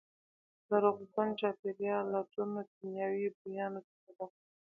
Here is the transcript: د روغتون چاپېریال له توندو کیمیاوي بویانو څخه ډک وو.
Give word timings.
د 0.67 0.69
روغتون 0.83 1.27
چاپېریال 1.39 2.03
له 2.13 2.21
توندو 2.31 2.61
کیمیاوي 2.73 3.27
بویانو 3.37 3.79
څخه 3.87 4.07
ډک 4.17 4.31
وو. 4.39 4.43